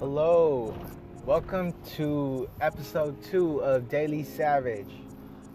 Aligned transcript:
Hello, 0.00 0.76
welcome 1.24 1.72
to 1.94 2.50
episode 2.60 3.22
two 3.22 3.60
of 3.60 3.88
Daily 3.88 4.24
Savage. 4.24 4.90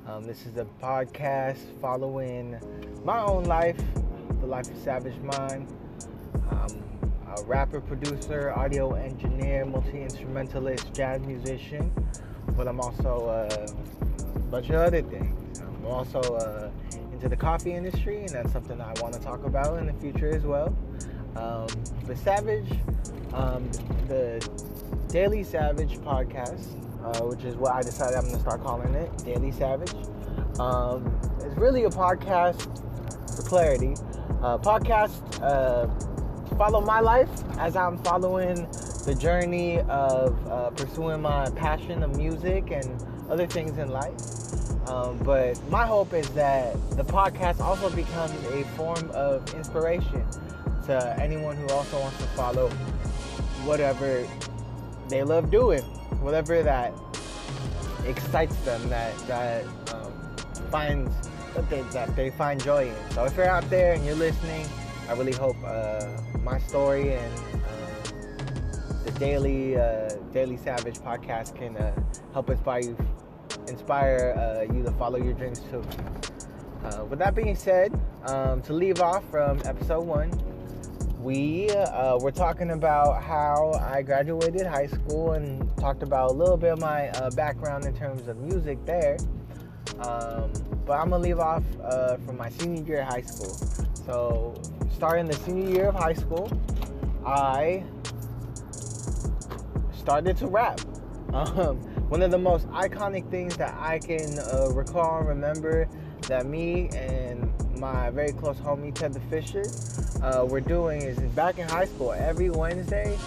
Um, 0.07 0.23
this 0.23 0.45
is 0.45 0.55
a 0.55 0.65
podcast 0.81 1.57
following 1.81 2.57
my 3.03 3.19
own 3.19 3.43
life, 3.43 3.77
the 4.39 4.45
life 4.45 4.71
of 4.71 4.77
Savage 4.77 5.19
Mind. 5.19 5.67
I'm 6.51 6.81
a 7.35 7.43
rapper, 7.43 7.81
producer, 7.81 8.53
audio 8.55 8.93
engineer, 8.93 9.65
multi 9.65 10.03
instrumentalist, 10.03 10.93
jazz 10.93 11.19
musician, 11.25 11.91
but 12.55 12.65
I'm 12.69 12.79
also 12.79 13.27
a 13.51 14.39
bunch 14.43 14.69
of 14.69 14.75
other 14.75 15.01
things. 15.01 15.59
I'm 15.59 15.85
also 15.85 16.21
uh, 16.21 16.71
into 17.11 17.27
the 17.27 17.35
coffee 17.35 17.73
industry, 17.73 18.21
and 18.21 18.29
that's 18.29 18.53
something 18.53 18.79
I 18.79 18.93
want 19.01 19.13
to 19.15 19.19
talk 19.19 19.43
about 19.43 19.79
in 19.79 19.85
the 19.85 19.93
future 19.93 20.33
as 20.33 20.43
well. 20.43 20.73
Um, 21.39 21.67
the 22.05 22.17
Savage, 22.17 22.69
um, 23.33 23.71
the 24.09 24.45
Daily 25.07 25.41
Savage 25.41 25.97
podcast, 25.99 26.65
uh, 27.01 27.25
which 27.25 27.45
is 27.45 27.55
what 27.55 27.73
I 27.73 27.81
decided 27.81 28.17
I'm 28.17 28.23
going 28.23 28.35
to 28.35 28.41
start 28.41 28.61
calling 28.61 28.93
it, 28.93 29.09
Daily 29.23 29.51
Savage. 29.51 29.93
Um, 30.59 31.17
it's 31.39 31.55
really 31.55 31.85
a 31.85 31.89
podcast 31.89 32.61
for 33.37 33.41
clarity. 33.43 33.93
Uh, 34.41 34.57
podcast 34.57 35.41
uh, 35.41 35.87
follow 36.57 36.81
my 36.81 36.99
life 36.99 37.29
as 37.57 37.77
I'm 37.77 37.97
following 37.99 38.67
the 39.05 39.15
journey 39.17 39.79
of 39.81 40.45
uh, 40.47 40.71
pursuing 40.71 41.21
my 41.21 41.49
passion 41.51 42.03
of 42.03 42.17
music 42.17 42.71
and 42.71 43.01
other 43.29 43.47
things 43.47 43.77
in 43.77 43.87
life. 43.87 44.19
Um, 44.89 45.17
but 45.19 45.57
my 45.69 45.85
hope 45.85 46.13
is 46.13 46.27
that 46.31 46.73
the 46.97 47.05
podcast 47.05 47.61
also 47.61 47.89
becomes 47.91 48.33
a 48.51 48.63
form 48.75 49.09
of 49.11 49.53
inspiration 49.53 50.25
to 50.89 51.15
anyone 51.21 51.55
who 51.55 51.67
also 51.69 51.99
wants 51.99 52.17
to 52.17 52.27
follow 52.29 52.69
whatever 53.63 54.27
they 55.07 55.23
love 55.23 55.51
doing, 55.51 55.83
whatever 56.21 56.63
that 56.63 56.93
excites 58.05 58.55
them, 58.61 58.81
that 58.89 59.15
that 59.27 59.63
um, 59.93 60.11
finds 60.71 61.13
that 61.53 61.69
they, 61.69 61.81
that 61.93 62.15
they 62.15 62.29
find 62.31 62.63
joy 62.63 62.87
in. 62.87 63.11
So 63.11 63.23
if 63.25 63.37
you're 63.37 63.47
out 63.47 63.69
there 63.69 63.93
and 63.93 64.03
you're 64.05 64.15
listening, 64.15 64.65
I 65.07 65.13
really 65.13 65.33
hope 65.33 65.57
uh, 65.63 66.07
my 66.43 66.57
story 66.59 67.13
and 67.13 67.33
uh, 67.37 68.11
the 69.05 69.11
daily 69.19 69.77
uh, 69.77 70.09
Daily 70.33 70.57
Savage 70.57 70.97
podcast 70.99 71.55
can 71.55 71.77
uh, 71.77 71.93
help 72.33 72.49
inspire 72.49 72.81
you, 72.81 72.97
inspire 73.67 74.33
uh, 74.37 74.73
you 74.73 74.83
to 74.83 74.91
follow 74.93 75.17
your 75.17 75.33
dreams 75.33 75.59
too. 75.71 75.83
With 77.09 77.19
that 77.19 77.35
being 77.35 77.55
said, 77.55 77.93
um, 78.25 78.61
to 78.63 78.73
leave 78.73 79.01
off 79.01 79.23
from 79.29 79.61
episode 79.65 80.05
one, 80.05 80.31
we 81.19 81.69
uh, 81.71 82.17
were 82.17 82.31
talking 82.31 82.71
about 82.71 83.21
how 83.21 83.73
I 83.81 84.01
graduated 84.01 84.65
high 84.65 84.87
school 84.87 85.33
and 85.33 85.69
talked 85.77 86.01
about 86.01 86.31
a 86.31 86.33
little 86.33 86.55
bit 86.55 86.71
of 86.71 86.79
my 86.79 87.09
uh, 87.09 87.29
background 87.31 87.85
in 87.85 87.93
terms 87.93 88.27
of 88.29 88.37
music 88.37 88.83
there. 88.85 89.17
Um, 89.99 90.51
but 90.85 90.93
I'm 90.93 91.09
gonna 91.09 91.17
leave 91.17 91.39
off 91.39 91.63
uh, 91.83 92.15
from 92.17 92.37
my 92.37 92.49
senior 92.49 92.83
year 92.83 93.01
of 93.01 93.09
high 93.09 93.21
school. 93.21 93.53
So, 94.05 94.61
starting 94.93 95.25
the 95.25 95.33
senior 95.33 95.69
year 95.69 95.87
of 95.89 95.95
high 95.95 96.13
school, 96.13 96.49
I 97.25 97.83
started 99.93 100.37
to 100.37 100.47
rap. 100.47 100.79
Um, 101.31 101.77
one 102.09 102.23
of 102.23 102.31
the 102.31 102.39
most 102.39 102.67
iconic 102.69 103.29
things 103.29 103.55
that 103.57 103.75
I 103.79 103.99
can 103.99 104.39
uh, 104.51 104.71
recall 104.73 105.19
and 105.19 105.27
remember 105.27 105.87
that 106.21 106.47
me 106.47 106.89
and 106.95 107.53
my 107.79 108.09
very 108.09 108.33
close 108.33 108.57
homie 108.57 108.93
Ted 108.93 109.13
the 109.13 109.19
Fisher 109.21 109.63
uh, 110.21 110.45
were 110.45 110.59
doing 110.59 111.01
is 111.01 111.17
back 111.31 111.57
in 111.57 111.67
high 111.67 111.85
school 111.85 112.11
every 112.11 112.49
Wednesday. 112.49 113.17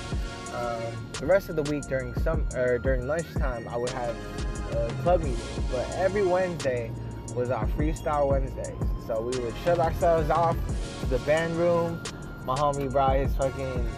Um, 0.54 0.82
the 1.18 1.26
rest 1.26 1.48
of 1.48 1.56
the 1.56 1.62
week 1.62 1.84
during 1.88 2.14
some 2.20 2.46
or 2.54 2.78
during 2.78 3.06
lunchtime, 3.06 3.66
I 3.68 3.76
would 3.76 3.90
have 3.90 4.14
club 5.02 5.22
meetings, 5.22 5.60
but 5.70 5.88
every 5.96 6.24
Wednesday 6.24 6.90
was 7.34 7.50
our 7.50 7.66
freestyle 7.68 8.28
Wednesdays. 8.28 8.76
So 9.06 9.20
we 9.20 9.38
would 9.40 9.54
shut 9.64 9.78
ourselves 9.78 10.30
off 10.30 10.56
to 11.00 11.06
the 11.06 11.18
band 11.20 11.56
room. 11.56 12.00
My 12.44 12.54
homie 12.54 12.90
brought 12.90 13.16
his 13.16 13.34
fucking 13.36 13.88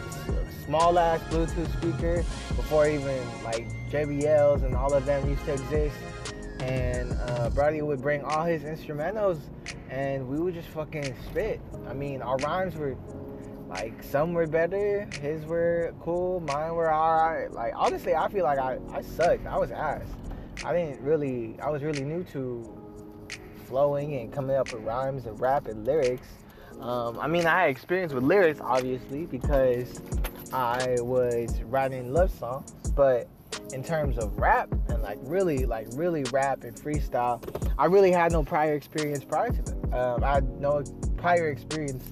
small 0.65 0.99
ass 0.99 1.21
Bluetooth 1.31 1.71
speaker 1.79 2.25
before 2.56 2.89
even 2.89 3.21
like 3.43 3.69
JBLs 3.91 4.65
and 4.65 4.75
all 4.75 4.95
of 4.95 5.05
them 5.05 5.29
used 5.29 5.45
to 5.45 5.53
exist. 5.53 5.97
And 6.61 7.12
uh, 7.21 7.50
Brody 7.50 7.83
would 7.83 8.00
bring 8.00 8.23
all 8.23 8.45
his 8.45 8.62
instrumentals 8.62 9.39
and 9.94 10.27
we 10.27 10.41
would 10.41 10.55
just 10.55 10.69
fucking 10.71 11.15
spit. 11.31 11.60
I 11.88 11.94
mean, 11.94 12.21
our 12.21 12.37
rhymes 12.38 12.75
were 12.75 12.97
like 13.69 14.03
some 14.03 14.32
were 14.32 14.47
better, 14.47 15.09
his 15.22 15.44
were 15.47 15.94
cool, 16.00 16.41
mine 16.41 16.75
were 16.75 16.93
alright. 16.93 17.53
Like 17.53 17.72
honestly, 17.77 18.15
I 18.15 18.28
feel 18.28 18.43
like 18.43 18.59
I, 18.59 18.78
I 18.93 19.03
sucked. 19.03 19.47
I 19.47 19.56
was 19.56 19.71
ass. 19.71 20.03
I 20.65 20.72
didn't 20.72 21.00
really 21.00 21.56
I 21.62 21.71
was 21.71 21.82
really 21.82 22.03
new 22.03 22.25
to 22.32 22.77
flowing 23.66 24.16
and 24.16 24.32
coming 24.32 24.56
up 24.56 24.72
with 24.72 24.82
rhymes 24.82 25.27
and 25.27 25.41
rap 25.41 25.69
and 25.69 25.87
lyrics. 25.87 26.26
Um, 26.81 27.19
I 27.21 27.28
mean, 27.28 27.47
I 27.47 27.62
had 27.62 27.71
experience 27.71 28.12
with 28.12 28.25
lyrics 28.25 28.61
obviously 28.61 29.26
because 29.26 30.03
I 30.53 30.97
was 31.00 31.62
writing 31.62 32.12
love 32.12 32.32
songs, 32.32 32.72
but 32.97 33.28
in 33.73 33.83
terms 33.83 34.19
of 34.19 34.39
rap 34.39 34.71
and 34.89 35.03
like 35.03 35.19
really 35.23 35.67
like 35.67 35.89
really 35.95 36.25
rap 36.25 36.65
and 36.65 36.77
freestyle, 36.77 37.43
I 37.79 37.87
really 37.87 38.13
had 38.13 38.33
no 38.33 38.43
prior 38.43 38.75
experience 38.75 39.25
prior 39.25 39.51
to 39.51 39.63
that. 39.63 39.95
Um, 39.95 40.25
I 40.25 40.35
had 40.35 40.61
no 40.61 40.83
prior 41.17 41.49
experience 41.49 42.05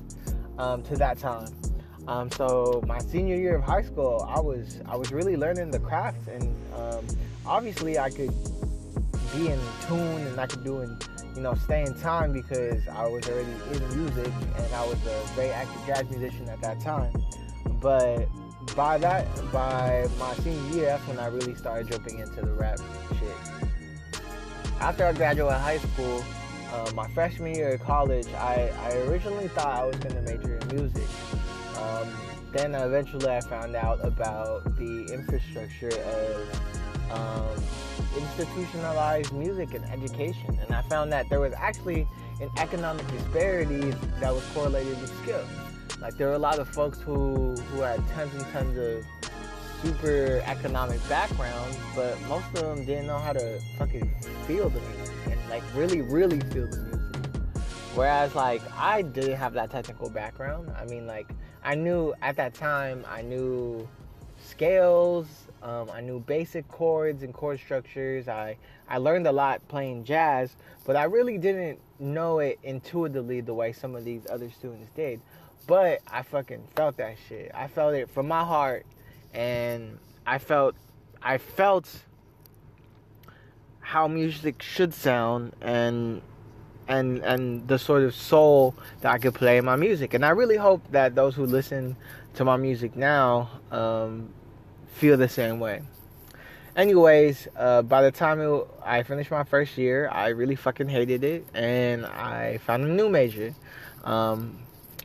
um, 0.59 0.83
to 0.85 0.97
that 0.97 1.19
time. 1.19 1.49
Um, 2.09 2.31
so 2.33 2.83
my 2.87 2.99
senior 2.99 3.37
year 3.37 3.57
of 3.57 3.63
high 3.63 3.83
school, 3.83 4.27
I 4.29 4.41
was 4.41 4.81
I 4.87 4.97
was 4.97 5.13
really 5.13 5.37
learning 5.37 5.71
the 5.71 5.79
craft, 5.79 6.29
and 6.29 6.55
um, 6.75 7.07
obviously 7.47 7.99
I 7.99 8.11
could 8.11 8.35
be 9.33 9.49
in 9.49 9.61
tune 9.87 10.27
and 10.27 10.39
I 10.39 10.47
could 10.47 10.63
do 10.63 10.81
and 10.81 11.03
you 11.35 11.43
know 11.43 11.55
stay 11.55 11.83
in 11.83 11.95
time 12.01 12.33
because 12.33 12.87
I 12.89 13.07
was 13.07 13.29
already 13.29 13.53
in 13.73 13.99
music 13.99 14.33
and 14.57 14.75
I 14.75 14.87
was 14.87 14.99
a 15.07 15.23
very 15.35 15.51
active 15.51 15.87
jazz 15.87 16.11
musician 16.11 16.49
at 16.49 16.61
that 16.63 16.81
time. 16.81 17.13
But 17.81 18.29
by 18.77 18.99
that, 18.99 19.27
by 19.53 20.07
my 20.19 20.35
senior 20.37 20.75
year, 20.75 20.87
that's 20.87 21.07
when 21.07 21.19
I 21.19 21.27
really 21.27 21.55
started 21.55 21.89
jumping 21.89 22.19
into 22.19 22.41
the 22.41 22.53
rap 22.53 22.79
shit. 23.19 24.23
After 24.81 25.05
I 25.05 25.13
graduated 25.13 25.61
high 25.61 25.79
school, 25.79 26.25
uh, 26.73 26.91
my 26.95 27.07
freshman 27.09 27.55
year 27.55 27.75
of 27.75 27.81
college, 27.83 28.27
I, 28.35 28.73
I 28.81 28.97
originally 29.09 29.49
thought 29.49 29.69
I 29.69 29.85
was 29.85 29.97
going 29.97 30.15
to 30.15 30.23
major 30.23 30.57
in 30.57 30.77
music. 30.77 31.09
Um, 31.79 32.09
then 32.53 32.75
eventually 32.75 33.29
I 33.29 33.41
found 33.41 33.77
out 33.77 34.05
about 34.05 34.77
the 34.77 35.05
infrastructure 35.13 35.89
of 35.89 37.13
um, 37.13 37.63
institutionalized 38.17 39.33
music 39.33 39.75
and 39.75 39.85
education. 39.87 40.59
And 40.61 40.75
I 40.75 40.83
found 40.83 41.13
that 41.13 41.29
there 41.29 41.41
was 41.41 41.53
actually 41.57 42.07
an 42.41 42.51
economic 42.59 43.07
disparity 43.09 43.95
that 44.21 44.35
was 44.35 44.45
correlated 44.55 45.01
with 45.01 45.15
skill. 45.23 45.45
Like 46.03 46.17
there 46.17 46.27
were 46.27 46.35
a 46.35 46.39
lot 46.39 46.59
of 46.59 46.69
folks 46.69 47.01
who 47.01 47.55
who 47.55 47.81
had 47.81 48.07
tons 48.09 48.35
and 48.35 48.53
tons 48.53 48.77
of 48.77 49.07
super 49.83 50.43
economic 50.47 50.99
backgrounds, 51.09 51.79
but 51.95 52.21
most 52.23 52.47
of 52.55 52.77
them 52.77 52.85
didn't 52.85 53.07
know 53.07 53.19
how 53.19 53.33
to 53.33 53.61
fucking 53.79 54.13
feel 54.49 54.69
the 54.69 54.81
music 54.81 55.15
and 55.31 55.41
like 55.49 55.63
really, 55.77 56.03
really 56.03 56.41
feel 56.41 56.67
the 56.67 56.79
music. 56.79 57.57
Whereas 57.95 58.35
like 58.35 58.63
I 58.77 59.03
didn't 59.03 59.37
have 59.37 59.53
that 59.55 59.71
technical 59.71 60.11
background. 60.11 60.73
I 60.77 60.87
mean 60.87 61.07
like 61.07 61.29
I 61.63 61.77
knew 61.77 62.15
at 62.21 62.35
that 62.35 62.55
time 62.55 63.05
I 63.09 63.23
knew 63.23 63.89
scales, 64.45 65.29
um, 65.63 65.89
I 65.89 66.01
knew 66.01 66.19
basic 66.19 66.67
chords 66.67 67.23
and 67.23 67.33
chord 67.33 67.61
structures. 67.61 68.27
I 68.27 68.57
I 68.89 68.99
learned 68.99 69.29
a 69.29 69.33
lot 69.33 69.67
playing 69.69 70.03
jazz, 70.03 70.57
but 70.85 70.97
I 70.97 71.05
really 71.05 71.39
didn't 71.39 71.79
know 72.03 72.41
it 72.41 72.59
intuitively 72.63 73.41
the 73.41 73.55
way 73.55 73.73
some 73.73 73.95
of 73.95 74.05
these 74.05 74.27
other 74.29 74.51
students 74.51 74.91
did. 74.95 75.21
But 75.67 76.01
I 76.11 76.23
fucking 76.23 76.69
felt 76.75 76.97
that 76.97 77.17
shit. 77.29 77.51
I 77.55 77.69
felt 77.69 77.95
it 77.95 78.11
from 78.11 78.29
my 78.29 78.45
heart 78.45 78.85
and 79.33 79.99
I 80.27 80.39
felt 80.39 80.75
I 81.23 81.39
felt 81.39 81.89
how 83.81 84.09
music 84.09 84.63
should 84.63 84.93
sound 84.93 85.55
and 85.61 86.23
and 86.89 87.19
and 87.25 87.69
the 87.69 87.79
sort 87.79 88.03
of 88.03 88.15
soul 88.15 88.75
that 89.01 89.13
I 89.13 89.19
could 89.19 89.35
play 89.35 89.59
in 89.59 89.65
my 89.65 89.77
music. 89.77 90.15
And 90.15 90.25
I 90.25 90.31
really 90.31 90.57
hope 90.57 90.83
that 90.91 91.15
those 91.15 91.35
who 91.35 91.47
listen 91.47 91.97
to 92.35 92.45
my 92.45 92.57
music 92.57 92.97
now 92.97 93.51
um, 93.71 94.31
feel 94.87 95.17
the 95.17 95.29
same 95.29 95.61
way. 95.61 95.83
Anyways, 96.75 97.49
uh, 97.55 97.83
by 97.83 98.01
the 98.01 98.11
time 98.11 98.41
it, 98.41 98.67
I 98.83 99.03
finished 99.03 99.31
my 99.31 99.45
first 99.45 99.77
year, 99.77 100.09
I 100.09 100.29
really 100.29 100.57
fucking 100.57 100.89
hated 100.89 101.23
it, 101.23 101.45
and 101.53 102.07
I 102.07 102.59
found 102.65 102.85
a 102.85 102.89
new 102.89 103.11
major. 103.11 103.55
Um, 104.05 104.59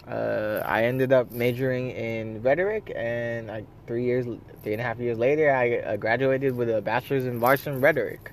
uh, 0.07 0.61
I 0.63 0.85
ended 0.85 1.11
up 1.11 1.29
majoring 1.31 1.91
in 1.91 2.41
rhetoric, 2.41 2.93
and 2.95 3.51
I, 3.51 3.65
three 3.85 4.05
years, 4.05 4.25
three 4.63 4.71
and 4.71 4.81
a 4.81 4.83
half 4.85 4.97
years 4.99 5.17
later, 5.17 5.51
I 5.51 5.79
uh, 5.79 5.97
graduated 5.97 6.55
with 6.55 6.69
a 6.69 6.81
bachelor's 6.81 7.25
in 7.25 7.43
arts 7.43 7.67
in 7.67 7.81
rhetoric. 7.81 8.31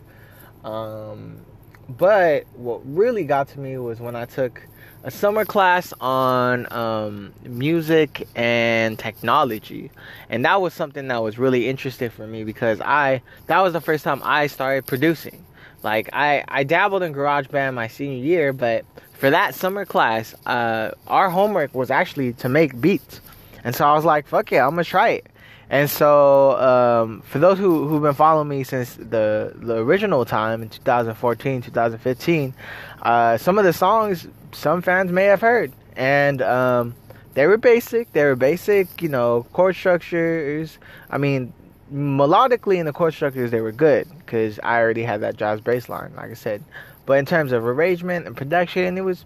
Um, 0.62 1.44
but 1.88 2.46
what 2.54 2.82
really 2.84 3.24
got 3.24 3.48
to 3.48 3.58
me 3.58 3.78
was 3.78 3.98
when 3.98 4.14
I 4.14 4.26
took 4.26 4.62
a 5.04 5.10
summer 5.10 5.44
class 5.44 5.92
on 6.00 6.66
um, 6.72 7.32
music 7.44 8.26
and 8.34 8.98
technology, 8.98 9.90
and 10.30 10.44
that 10.46 10.62
was 10.62 10.72
something 10.72 11.08
that 11.08 11.22
was 11.22 11.38
really 11.38 11.68
interesting 11.68 12.08
for 12.08 12.26
me 12.26 12.42
because 12.42 12.80
I 12.80 13.20
that 13.46 13.60
was 13.60 13.74
the 13.74 13.82
first 13.82 14.02
time 14.02 14.22
I 14.24 14.46
started 14.46 14.86
producing. 14.86 15.44
Like 15.82 16.08
I 16.14 16.42
I 16.48 16.64
dabbled 16.64 17.02
in 17.02 17.12
GarageBand 17.12 17.74
my 17.74 17.86
senior 17.86 18.24
year, 18.24 18.54
but 18.54 18.86
for 19.12 19.28
that 19.28 19.54
summer 19.54 19.84
class, 19.84 20.34
uh, 20.46 20.92
our 21.06 21.28
homework 21.28 21.74
was 21.74 21.90
actually 21.90 22.32
to 22.34 22.48
make 22.48 22.80
beats, 22.80 23.20
and 23.62 23.76
so 23.76 23.86
I 23.86 23.94
was 23.94 24.06
like, 24.06 24.26
"Fuck 24.26 24.52
yeah, 24.52 24.64
I'm 24.64 24.70
gonna 24.70 24.84
try 24.84 25.10
it." 25.10 25.26
And 25.74 25.90
so, 25.90 26.56
um, 26.60 27.22
for 27.22 27.40
those 27.40 27.58
who 27.58 27.88
who've 27.88 28.00
been 28.00 28.14
following 28.14 28.46
me 28.46 28.62
since 28.62 28.94
the 28.94 29.52
the 29.56 29.78
original 29.78 30.24
time 30.24 30.62
in 30.62 30.68
2014, 30.68 31.62
2015, 31.62 32.54
uh, 33.02 33.36
some 33.38 33.58
of 33.58 33.64
the 33.64 33.72
songs 33.72 34.28
some 34.52 34.82
fans 34.82 35.10
may 35.10 35.24
have 35.24 35.40
heard, 35.40 35.72
and 35.96 36.40
um, 36.42 36.94
they 37.32 37.48
were 37.48 37.56
basic. 37.56 38.12
They 38.12 38.22
were 38.22 38.36
basic, 38.36 39.02
you 39.02 39.08
know, 39.08 39.48
chord 39.52 39.74
structures. 39.74 40.78
I 41.10 41.18
mean, 41.18 41.52
melodically 41.92 42.76
in 42.76 42.86
the 42.86 42.92
chord 42.92 43.12
structures, 43.12 43.50
they 43.50 43.60
were 43.60 43.72
good 43.72 44.06
because 44.18 44.60
I 44.62 44.78
already 44.78 45.02
had 45.02 45.22
that 45.22 45.36
jazz 45.36 45.60
bass 45.60 45.88
line, 45.88 46.12
like 46.14 46.30
I 46.30 46.34
said. 46.34 46.62
But 47.04 47.14
in 47.14 47.26
terms 47.26 47.50
of 47.50 47.66
arrangement 47.66 48.28
and 48.28 48.36
production, 48.36 48.96
it 48.96 49.04
was 49.04 49.24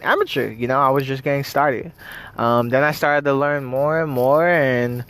amateur. 0.00 0.50
You 0.50 0.66
know, 0.66 0.80
I 0.80 0.88
was 0.88 1.04
just 1.04 1.22
getting 1.22 1.44
started. 1.44 1.92
Um, 2.38 2.70
then 2.70 2.84
I 2.84 2.92
started 2.92 3.26
to 3.26 3.34
learn 3.34 3.64
more 3.64 4.00
and 4.00 4.10
more, 4.10 4.48
and 4.48 5.04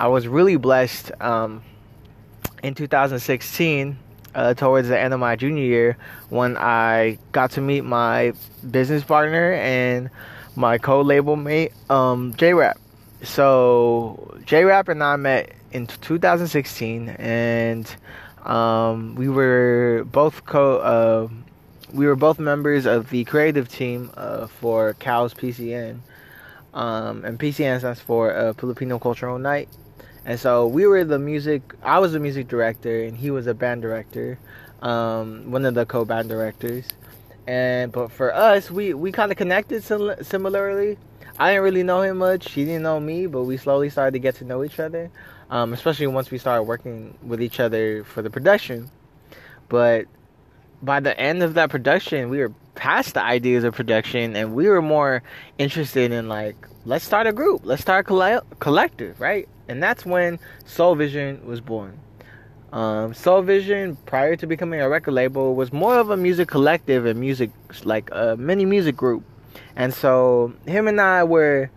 I 0.00 0.06
was 0.06 0.26
really 0.26 0.56
blessed 0.56 1.12
um, 1.20 1.62
in 2.62 2.74
2016, 2.74 3.98
uh, 4.34 4.54
towards 4.54 4.88
the 4.88 4.98
end 4.98 5.12
of 5.12 5.20
my 5.20 5.36
junior 5.36 5.62
year, 5.62 5.98
when 6.30 6.56
I 6.56 7.18
got 7.32 7.50
to 7.52 7.60
meet 7.60 7.84
my 7.84 8.32
business 8.70 9.04
partner 9.04 9.52
and 9.52 10.08
my 10.56 10.78
co-label 10.78 11.36
mate, 11.36 11.74
um, 11.90 12.32
J-Rap. 12.38 12.78
So 13.22 14.38
J-Rap 14.46 14.88
and 14.88 15.04
I 15.04 15.16
met 15.16 15.52
in 15.70 15.86
2016, 15.86 17.10
and 17.10 17.94
um, 18.46 19.16
we 19.16 19.28
were 19.28 20.06
both 20.10 20.46
co. 20.46 20.78
Uh, 20.78 21.28
we 21.92 22.06
were 22.06 22.16
both 22.16 22.38
members 22.38 22.86
of 22.86 23.10
the 23.10 23.24
creative 23.26 23.68
team 23.68 24.10
uh, 24.16 24.46
for 24.46 24.94
CAL's 24.94 25.34
PCN, 25.34 25.98
um, 26.72 27.22
and 27.22 27.38
PCN 27.38 27.80
stands 27.80 28.00
for 28.00 28.34
uh, 28.34 28.54
Filipino 28.54 28.98
Cultural 28.98 29.38
Night. 29.38 29.68
And 30.24 30.38
so 30.38 30.66
we 30.66 30.86
were 30.86 31.04
the 31.04 31.18
music. 31.18 31.74
I 31.82 31.98
was 31.98 32.12
the 32.12 32.20
music 32.20 32.48
director, 32.48 33.02
and 33.04 33.16
he 33.16 33.30
was 33.30 33.46
a 33.46 33.54
band 33.54 33.82
director, 33.82 34.38
um, 34.82 35.50
one 35.50 35.64
of 35.64 35.74
the 35.74 35.86
co-band 35.86 36.28
directors. 36.28 36.86
And 37.46 37.90
but 37.90 38.12
for 38.12 38.34
us, 38.34 38.70
we 38.70 38.94
we 38.94 39.12
kind 39.12 39.32
of 39.32 39.38
connected 39.38 39.82
similarly. 39.82 40.98
I 41.38 41.52
didn't 41.52 41.64
really 41.64 41.82
know 41.82 42.02
him 42.02 42.18
much. 42.18 42.52
He 42.52 42.64
didn't 42.64 42.82
know 42.82 43.00
me, 43.00 43.26
but 43.26 43.44
we 43.44 43.56
slowly 43.56 43.88
started 43.88 44.12
to 44.12 44.18
get 44.18 44.34
to 44.36 44.44
know 44.44 44.62
each 44.62 44.78
other. 44.78 45.10
Um, 45.48 45.72
especially 45.72 46.06
once 46.06 46.30
we 46.30 46.38
started 46.38 46.64
working 46.64 47.16
with 47.22 47.42
each 47.42 47.58
other 47.58 48.04
for 48.04 48.22
the 48.22 48.30
production. 48.30 48.90
But 49.68 50.06
by 50.82 51.00
the 51.00 51.18
end 51.18 51.42
of 51.42 51.54
that 51.54 51.70
production, 51.70 52.28
we 52.28 52.38
were 52.38 52.52
past 52.74 53.14
the 53.14 53.22
ideas 53.22 53.64
of 53.64 53.74
production, 53.74 54.36
and 54.36 54.54
we 54.54 54.68
were 54.68 54.82
more 54.82 55.22
interested 55.58 56.12
in 56.12 56.28
like, 56.28 56.56
let's 56.84 57.04
start 57.04 57.26
a 57.26 57.32
group, 57.32 57.62
let's 57.64 57.82
start 57.82 58.06
a 58.06 58.08
coll- 58.08 58.42
collective, 58.60 59.20
right? 59.20 59.48
And 59.70 59.80
that's 59.80 60.04
when 60.04 60.40
Soul 60.66 60.96
Vision 60.96 61.46
was 61.46 61.60
born. 61.60 61.96
Um, 62.72 63.14
Soul 63.14 63.42
Vision, 63.42 63.96
prior 64.04 64.34
to 64.34 64.46
becoming 64.46 64.80
a 64.80 64.88
record 64.88 65.12
label, 65.12 65.54
was 65.54 65.72
more 65.72 65.98
of 65.98 66.10
a 66.10 66.16
music 66.16 66.48
collective 66.48 67.06
and 67.06 67.20
music 67.20 67.50
like 67.84 68.10
a 68.12 68.36
mini 68.36 68.64
music 68.64 68.96
group. 68.96 69.22
And 69.76 69.94
so 69.94 70.52
him 70.66 70.88
and 70.88 71.00
I 71.00 71.22
were, 71.22 71.70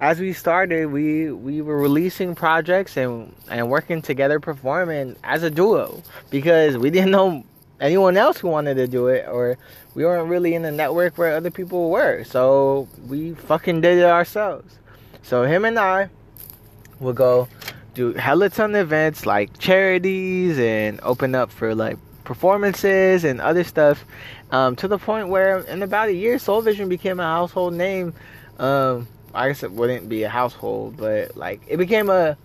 as 0.00 0.20
we 0.20 0.32
started, 0.32 0.92
we 0.92 1.32
we 1.32 1.60
were 1.62 1.78
releasing 1.78 2.36
projects 2.36 2.96
and 2.96 3.34
and 3.50 3.68
working 3.68 4.02
together, 4.02 4.38
performing 4.38 5.16
as 5.24 5.42
a 5.42 5.50
duo 5.50 6.00
because 6.30 6.78
we 6.78 6.90
didn't 6.90 7.10
know 7.10 7.44
anyone 7.80 8.16
else 8.16 8.38
who 8.38 8.46
wanted 8.46 8.76
to 8.76 8.86
do 8.86 9.08
it 9.08 9.26
or 9.28 9.58
we 9.96 10.04
weren't 10.04 10.28
really 10.28 10.54
in 10.54 10.62
the 10.62 10.70
network 10.70 11.18
where 11.18 11.34
other 11.34 11.50
people 11.50 11.90
were. 11.90 12.22
So 12.22 12.86
we 13.08 13.34
fucking 13.34 13.80
did 13.80 13.98
it 13.98 14.04
ourselves. 14.04 14.78
So 15.24 15.42
him 15.42 15.64
and 15.64 15.78
I 15.78 16.08
we'll 17.02 17.12
go 17.12 17.48
do 17.94 18.12
hella 18.14 18.48
ton 18.48 18.74
of 18.74 18.80
events 18.80 19.26
like 19.26 19.58
charities 19.58 20.58
and 20.58 20.98
open 21.02 21.34
up 21.34 21.50
for 21.50 21.74
like 21.74 21.98
performances 22.24 23.24
and 23.24 23.40
other 23.40 23.64
stuff 23.64 24.04
um, 24.50 24.76
to 24.76 24.88
the 24.88 24.98
point 24.98 25.28
where 25.28 25.58
in 25.58 25.82
about 25.82 26.08
a 26.08 26.14
year 26.14 26.38
soul 26.38 26.62
vision 26.62 26.88
became 26.88 27.20
a 27.20 27.24
household 27.24 27.74
name. 27.74 28.14
Um, 28.58 29.08
i 29.34 29.48
guess 29.48 29.62
it 29.62 29.72
wouldn't 29.72 30.08
be 30.10 30.24
a 30.24 30.28
household 30.28 30.96
but 30.98 31.36
like 31.36 31.62
it 31.66 31.78
became 31.78 32.10
a 32.10 32.36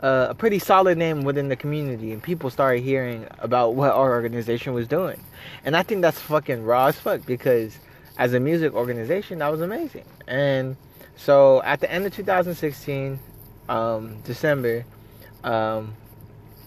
a 0.00 0.34
pretty 0.34 0.58
solid 0.58 0.96
name 0.98 1.22
within 1.22 1.48
the 1.48 1.56
community 1.56 2.12
and 2.12 2.22
people 2.22 2.50
started 2.50 2.82
hearing 2.82 3.26
about 3.38 3.74
what 3.74 3.90
our 3.92 4.10
organization 4.12 4.72
was 4.72 4.86
doing. 4.86 5.20
And 5.64 5.76
i 5.76 5.82
think 5.82 6.02
that's 6.02 6.20
fucking 6.20 6.64
raw 6.64 6.86
as 6.86 6.96
fuck 6.98 7.24
because 7.26 7.78
as 8.18 8.32
a 8.34 8.40
music 8.40 8.74
organization 8.74 9.38
that 9.38 9.50
was 9.50 9.60
amazing. 9.60 10.04
And 10.26 10.76
so 11.16 11.62
at 11.62 11.80
the 11.80 11.90
end 11.90 12.06
of 12.06 12.14
2016 12.14 13.18
um, 13.68 14.20
December, 14.22 14.84
um, 15.44 15.94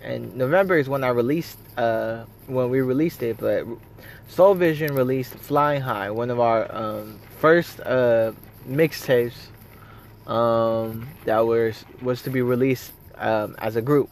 and 0.02 0.36
November 0.36 0.78
is 0.78 0.88
when 0.88 1.04
I 1.04 1.10
released 1.10 1.58
uh, 1.78 2.24
when 2.48 2.70
we 2.70 2.82
released 2.82 3.22
it. 3.24 3.38
But 3.38 3.66
Soul 4.28 4.54
Vision 4.54 4.96
released 4.96 5.34
Flying 5.36 5.82
High, 5.82 6.12
one 6.12 6.30
of 6.30 6.40
our 6.40 6.74
um, 6.74 7.20
first 7.40 7.80
uh, 7.82 8.32
mixtapes 8.68 9.34
um, 10.28 11.08
that 11.26 11.40
was 11.40 11.84
was 12.02 12.22
to 12.24 12.30
be 12.30 12.42
released 12.42 12.92
um, 13.18 13.56
as 13.60 13.76
a 13.76 13.82
group. 13.82 14.10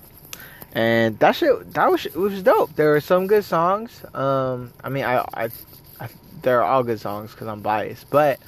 And 0.74 1.18
that 1.20 1.36
shit, 1.36 1.74
that 1.74 1.90
was 1.90 2.06
was 2.14 2.42
dope. 2.44 2.76
There 2.76 2.90
were 2.90 3.00
some 3.00 3.28
good 3.28 3.46
songs. 3.46 4.04
Um, 4.14 4.74
I 4.84 4.90
mean, 4.90 5.06
I, 5.06 5.24
I, 5.34 5.50
I 6.00 6.10
they're 6.42 6.64
all 6.64 6.84
good 6.84 7.00
songs 7.00 7.32
because 7.32 7.48
I'm 7.48 7.62
biased, 7.62 8.10
but 8.10 8.40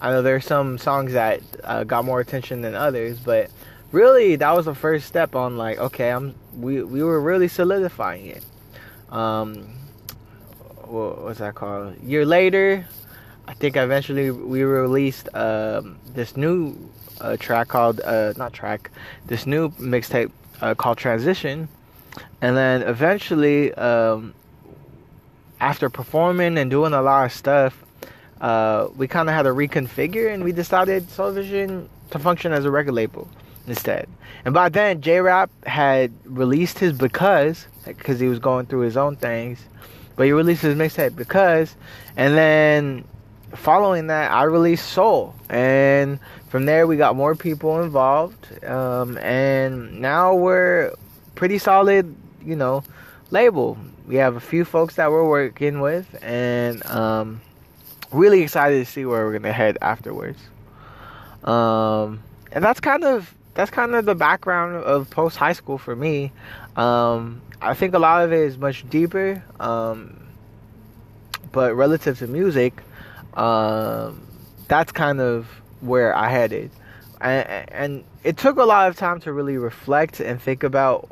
I 0.00 0.10
know 0.10 0.22
there's 0.22 0.46
some 0.46 0.78
songs 0.78 1.12
that 1.12 1.42
uh, 1.64 1.84
got 1.84 2.04
more 2.04 2.20
attention 2.20 2.62
than 2.62 2.74
others. 2.74 3.18
But 3.18 3.50
really 3.92 4.36
that 4.36 4.54
was 4.54 4.66
the 4.66 4.74
first 4.74 5.06
step 5.06 5.34
on 5.34 5.56
like 5.56 5.78
okay 5.78 6.10
i'm 6.10 6.34
we 6.54 6.82
we 6.82 7.02
were 7.02 7.20
really 7.20 7.48
solidifying 7.48 8.26
it. 8.26 8.44
Um 9.10 9.74
what 10.84 11.22
was 11.22 11.38
that 11.38 11.54
called? 11.54 11.96
A 12.00 12.04
year 12.04 12.24
later 12.24 12.86
i 13.46 13.54
think 13.54 13.76
eventually 13.76 14.30
we 14.30 14.62
released 14.62 15.28
um 15.34 15.98
this 16.14 16.36
new 16.36 16.76
uh, 17.20 17.36
track 17.36 17.68
called 17.68 18.00
uh 18.00 18.32
not 18.36 18.52
track 18.52 18.90
this 19.26 19.46
new 19.46 19.70
mixtape 19.70 20.30
uh, 20.60 20.74
called 20.74 20.98
transition. 20.98 21.68
And 22.42 22.56
then 22.56 22.82
eventually 22.82 23.72
um 23.74 24.34
after 25.60 25.88
performing 25.88 26.58
and 26.58 26.70
doing 26.70 26.92
a 26.92 27.02
lot 27.02 27.24
of 27.24 27.32
stuff 27.32 27.84
uh, 28.40 28.86
we 28.96 29.08
kind 29.08 29.28
of 29.28 29.34
had 29.34 29.42
to 29.42 29.48
reconfigure 29.48 30.32
and 30.32 30.44
we 30.44 30.52
decided 30.52 31.10
Soul 31.10 31.32
Vision 31.32 31.88
to 32.10 32.20
function 32.20 32.52
as 32.52 32.64
a 32.64 32.70
record 32.70 32.94
label 32.94 33.26
instead. 33.68 34.08
And 34.44 34.54
by 34.54 34.68
then, 34.68 35.00
J 35.00 35.20
Rap 35.20 35.50
had 35.64 36.12
released 36.24 36.78
his 36.78 36.92
Because, 36.92 37.66
because 37.86 38.20
he 38.20 38.28
was 38.28 38.38
going 38.38 38.66
through 38.66 38.80
his 38.80 38.96
own 38.96 39.16
things. 39.16 39.60
But 40.16 40.26
he 40.26 40.32
released 40.32 40.62
his 40.62 40.74
mixtape 40.76 41.16
Because, 41.16 41.76
and 42.16 42.36
then 42.36 43.04
following 43.54 44.08
that, 44.08 44.32
I 44.32 44.44
released 44.44 44.88
Soul. 44.90 45.34
And 45.48 46.18
from 46.48 46.66
there, 46.66 46.86
we 46.86 46.96
got 46.96 47.16
more 47.16 47.34
people 47.34 47.82
involved. 47.82 48.64
Um, 48.64 49.18
and 49.18 50.00
now 50.00 50.34
we're 50.34 50.92
pretty 51.34 51.58
solid, 51.58 52.14
you 52.44 52.56
know, 52.56 52.82
label. 53.30 53.78
We 54.06 54.16
have 54.16 54.36
a 54.36 54.40
few 54.40 54.64
folks 54.64 54.96
that 54.96 55.10
we're 55.10 55.28
working 55.28 55.80
with, 55.80 56.18
and 56.22 56.84
um, 56.86 57.40
really 58.10 58.40
excited 58.42 58.84
to 58.84 58.90
see 58.90 59.04
where 59.04 59.26
we're 59.26 59.38
gonna 59.38 59.52
head 59.52 59.76
afterwards. 59.82 60.40
Um, 61.44 62.22
and 62.50 62.64
that's 62.64 62.80
kind 62.80 63.04
of 63.04 63.34
that's 63.58 63.72
kind 63.72 63.92
of 63.96 64.04
the 64.04 64.14
background 64.14 64.76
of 64.84 65.10
post 65.10 65.36
high 65.36 65.52
school 65.52 65.78
for 65.78 65.96
me. 65.96 66.30
Um, 66.76 67.42
I 67.60 67.74
think 67.74 67.92
a 67.92 67.98
lot 67.98 68.22
of 68.22 68.32
it 68.32 68.38
is 68.38 68.56
much 68.56 68.88
deeper, 68.88 69.42
um, 69.58 70.28
but 71.50 71.74
relative 71.74 72.20
to 72.20 72.28
music, 72.28 72.80
um, 73.34 74.24
that's 74.68 74.92
kind 74.92 75.20
of 75.20 75.48
where 75.80 76.14
I 76.14 76.28
headed. 76.28 76.70
And, 77.20 77.68
and 77.72 78.04
it 78.22 78.36
took 78.36 78.58
a 78.58 78.64
lot 78.64 78.90
of 78.90 78.96
time 78.96 79.18
to 79.22 79.32
really 79.32 79.58
reflect 79.58 80.20
and 80.20 80.40
think 80.40 80.62
about 80.62 81.08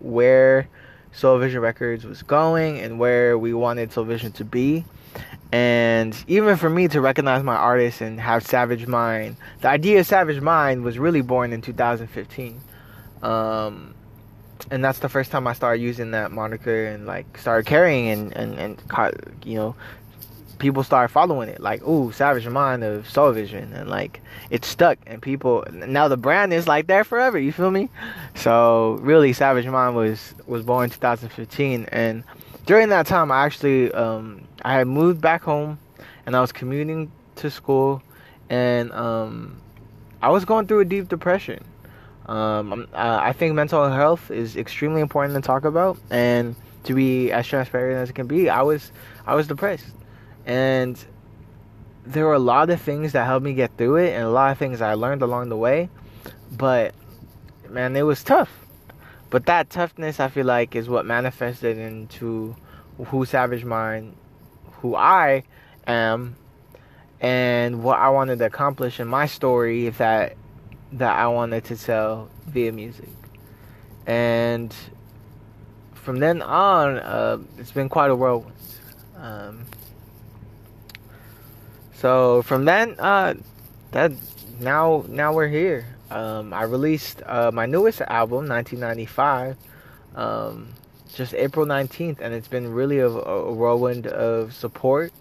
where 0.00 0.68
Soul 1.12 1.38
Vision 1.38 1.60
Records 1.60 2.04
was 2.04 2.24
going 2.24 2.80
and 2.80 2.98
where 2.98 3.38
we 3.38 3.54
wanted 3.54 3.92
Soul 3.92 4.02
Vision 4.02 4.32
to 4.32 4.44
be 4.44 4.84
and 5.52 6.16
even 6.26 6.56
for 6.56 6.68
me 6.68 6.88
to 6.88 7.00
recognize 7.00 7.42
my 7.42 7.56
artist 7.56 8.00
and 8.00 8.20
have 8.20 8.46
Savage 8.46 8.86
Mind, 8.86 9.36
the 9.60 9.68
idea 9.68 10.00
of 10.00 10.06
Savage 10.06 10.40
Mind 10.40 10.82
was 10.82 10.98
really 10.98 11.22
born 11.22 11.52
in 11.52 11.60
2015. 11.60 12.60
Um, 13.22 13.94
and 14.70 14.84
that's 14.84 14.98
the 14.98 15.08
first 15.08 15.30
time 15.30 15.46
I 15.46 15.52
started 15.52 15.82
using 15.82 16.12
that 16.12 16.32
moniker 16.32 16.86
and 16.86 17.06
like 17.06 17.38
started 17.38 17.66
carrying 17.66 18.08
and, 18.08 18.32
and, 18.32 18.58
and 18.58 18.82
you 19.44 19.56
know, 19.56 19.76
people 20.58 20.82
started 20.82 21.08
following 21.08 21.48
it. 21.48 21.60
Like, 21.60 21.86
ooh, 21.86 22.12
Savage 22.12 22.46
Mind 22.48 22.82
of 22.84 23.08
Soul 23.08 23.32
Vision, 23.32 23.72
and 23.72 23.88
like 23.88 24.20
it 24.50 24.64
stuck, 24.64 24.98
and 25.06 25.20
people 25.20 25.64
now 25.72 26.08
the 26.08 26.16
brand 26.16 26.52
is 26.52 26.66
like 26.68 26.86
there 26.86 27.04
forever. 27.04 27.38
You 27.38 27.52
feel 27.52 27.70
me? 27.70 27.90
So 28.34 28.98
really, 29.02 29.32
Savage 29.32 29.66
Mind 29.66 29.94
was 29.96 30.34
was 30.46 30.62
born 30.62 30.84
in 30.84 30.90
2015, 30.90 31.86
and 31.90 32.24
during 32.66 32.88
that 32.90 33.06
time, 33.06 33.30
I 33.30 33.44
actually 33.44 33.92
um, 33.92 34.46
I 34.64 34.74
had 34.74 34.86
moved 34.86 35.20
back 35.20 35.42
home, 35.42 35.78
and 36.26 36.36
I 36.36 36.40
was 36.40 36.52
commuting 36.52 37.10
to 37.36 37.50
school, 37.50 38.02
and 38.48 38.92
um, 38.92 39.60
I 40.22 40.30
was 40.30 40.44
going 40.44 40.66
through 40.66 40.80
a 40.80 40.84
deep 40.84 41.08
depression. 41.08 41.64
Um, 42.26 42.88
uh, 42.94 43.18
I 43.20 43.32
think 43.32 43.54
mental 43.54 43.90
health 43.90 44.30
is 44.30 44.56
extremely 44.56 45.02
important 45.02 45.34
to 45.34 45.42
talk 45.42 45.64
about, 45.64 45.98
and 46.10 46.56
to 46.84 46.94
be 46.94 47.30
as 47.32 47.46
transparent 47.46 47.98
as 47.98 48.10
it 48.10 48.14
can 48.14 48.26
be, 48.26 48.48
I 48.48 48.62
was 48.62 48.92
I 49.26 49.34
was 49.34 49.46
depressed, 49.46 49.86
and 50.46 51.02
there 52.06 52.24
were 52.24 52.34
a 52.34 52.38
lot 52.38 52.70
of 52.70 52.80
things 52.80 53.12
that 53.12 53.26
helped 53.26 53.44
me 53.44 53.54
get 53.54 53.76
through 53.76 53.96
it, 53.96 54.14
and 54.14 54.24
a 54.24 54.30
lot 54.30 54.52
of 54.52 54.58
things 54.58 54.80
I 54.80 54.94
learned 54.94 55.22
along 55.22 55.50
the 55.50 55.56
way. 55.56 55.90
But 56.50 56.94
man, 57.68 57.94
it 57.96 58.02
was 58.02 58.22
tough. 58.22 58.63
But 59.34 59.46
that 59.46 59.68
toughness, 59.68 60.20
I 60.20 60.28
feel 60.28 60.46
like, 60.46 60.76
is 60.76 60.88
what 60.88 61.06
manifested 61.06 61.76
into 61.76 62.54
who 63.06 63.24
Savage 63.24 63.64
Mind, 63.64 64.14
who 64.74 64.94
I 64.94 65.42
am, 65.88 66.36
and 67.20 67.82
what 67.82 67.98
I 67.98 68.10
wanted 68.10 68.38
to 68.38 68.46
accomplish 68.46 69.00
in 69.00 69.08
my 69.08 69.26
story. 69.26 69.88
If 69.88 69.98
that 69.98 70.36
that 70.92 71.18
I 71.18 71.26
wanted 71.26 71.64
to 71.64 71.76
tell 71.76 72.30
via 72.46 72.70
music, 72.70 73.08
and 74.06 74.72
from 75.94 76.20
then 76.20 76.40
on, 76.40 76.98
uh, 76.98 77.38
it's 77.58 77.72
been 77.72 77.88
quite 77.88 78.12
a 78.12 78.14
whirlwind. 78.14 78.54
Um, 79.16 79.64
so 81.92 82.42
from 82.42 82.66
then, 82.66 82.94
uh, 83.00 83.34
that 83.90 84.12
now 84.60 85.04
now 85.08 85.32
we're 85.32 85.48
here. 85.48 85.93
Um, 86.14 86.52
I 86.52 86.62
released 86.62 87.22
uh, 87.26 87.50
my 87.52 87.66
newest 87.66 88.00
album, 88.02 88.48
1995, 88.48 89.56
um, 90.14 90.68
just 91.12 91.34
April 91.34 91.66
19th, 91.66 92.20
and 92.20 92.32
it's 92.32 92.46
been 92.46 92.72
really 92.72 93.00
a, 93.00 93.08
a 93.08 93.52
whirlwind 93.52 94.06
of 94.06 94.54
support, 94.54 95.12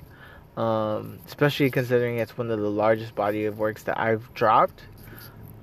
um, 0.56 1.18
especially 1.26 1.72
considering 1.72 2.20
it's 2.20 2.38
one 2.38 2.52
of 2.52 2.60
the 2.60 2.70
largest 2.70 3.16
body 3.16 3.46
of 3.46 3.58
works 3.58 3.82
that 3.84 4.00
I've 4.00 4.32
dropped. 4.36 4.84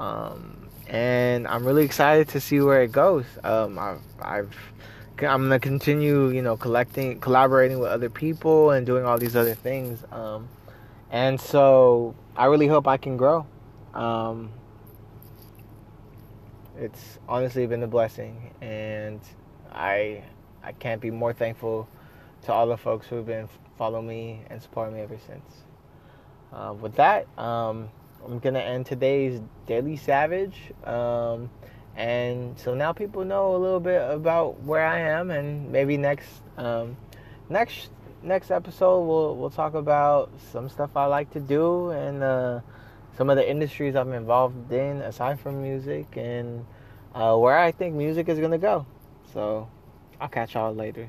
Um, 0.01 0.69
and 0.89 1.47
I'm 1.47 1.65
really 1.65 1.85
excited 1.85 2.29
to 2.31 2.41
see 2.41 2.59
where 2.59 2.83
it 2.83 2.91
goes. 2.91 3.25
Um, 3.45 3.79
I've, 3.79 4.03
I've 4.21 4.57
I'm 5.21 5.43
gonna 5.43 5.61
continue, 5.61 6.31
you 6.31 6.43
know, 6.43 6.57
collecting, 6.57 7.21
collaborating 7.21 7.79
with 7.79 7.91
other 7.91 8.11
people, 8.11 8.73
and 8.73 8.85
doing 8.85 9.05
all 9.05 9.17
these 9.17 9.37
other 9.37 9.55
things. 9.55 10.03
Um, 10.11 10.49
and 11.09 11.41
so 11.41 12.17
I 12.37 12.47
really 12.47 12.67
hope 12.67 12.89
I 12.89 12.97
can 12.97 13.17
grow. 13.17 13.47
Um, 13.95 14.51
it's 16.81 17.19
honestly 17.29 17.67
been 17.67 17.83
a 17.83 17.87
blessing, 17.87 18.55
and 18.61 19.21
I 19.71 20.25
I 20.63 20.73
can't 20.73 21.01
be 21.01 21.11
more 21.11 21.33
thankful 21.33 21.89
to 22.43 22.53
all 22.53 22.67
the 22.67 22.77
folks 22.77 23.07
who've 23.07 23.27
been 23.27 23.49
following 23.77 24.07
me 24.07 24.43
and 24.49 24.63
supporting 24.63 24.95
me 24.95 25.03
ever 25.03 25.19
since. 25.27 25.65
Uh, 26.53 26.75
with 26.81 26.95
that, 26.97 27.27
um, 27.39 27.91
I'm 28.25 28.39
gonna 28.39 28.61
end 28.61 28.87
today's 28.87 29.41
Daily 29.67 29.97
Savage. 29.97 30.57
Um, 30.85 31.51
and 31.97 32.59
so 32.59 32.75
now 32.75 32.93
people 32.93 33.25
know 33.25 33.55
a 33.55 33.59
little 33.59 33.81
bit 33.81 34.01
about 34.11 34.63
where 34.63 34.87
I 34.87 35.01
am, 35.01 35.31
and 35.31 35.71
maybe 35.71 35.99
next 35.99 36.29
um, 36.57 36.97
next 37.51 37.91
next 38.23 38.51
episode 38.51 39.01
we'll 39.01 39.37
we'll 39.37 39.51
talk 39.51 39.75
about 39.75 40.31
some 40.53 40.69
stuff 40.69 40.91
I 40.97 41.07
like 41.07 41.31
to 41.33 41.41
do 41.41 41.91
and 41.91 42.23
uh, 42.23 42.61
some 43.17 43.31
of 43.31 43.37
the 43.37 43.49
industries 43.49 43.95
I'm 43.97 44.13
involved 44.13 44.73
in 44.73 45.03
aside 45.03 45.41
from 45.41 45.63
music 45.63 46.07
and 46.17 46.65
uh, 47.15 47.37
where 47.37 47.59
I 47.59 47.73
think 47.73 47.95
music 47.95 48.29
is 48.29 48.39
gonna 48.39 48.59
go. 48.59 48.87
So 49.33 49.69
I'll 50.21 50.29
catch 50.29 50.55
y'all 50.55 50.75
later. 50.75 51.09